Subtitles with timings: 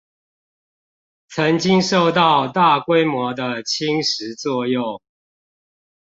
[1.29, 4.99] 曾經受到大規模的侵蝕作用